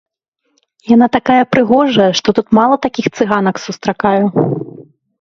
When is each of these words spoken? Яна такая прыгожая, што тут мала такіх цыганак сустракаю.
Яна 0.95 1.07
такая 1.17 1.43
прыгожая, 1.53 2.09
што 2.23 2.27
тут 2.41 2.47
мала 2.61 2.75
такіх 2.89 3.05
цыганак 3.17 3.55
сустракаю. 3.69 4.25